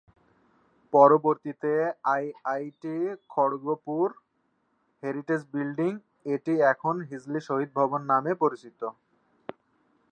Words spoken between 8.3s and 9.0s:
পরিচিত।